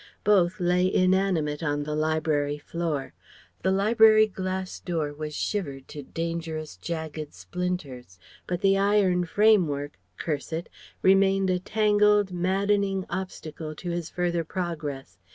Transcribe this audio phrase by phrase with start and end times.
[0.23, 3.13] Both lay inanimate on the library floor.
[3.61, 8.17] The library glass door was shivered to dangerous jagged splinters,
[8.47, 10.69] but the iron framework "Curse it"
[11.03, 15.19] remained a tangled, maddening obstacle to his further progress.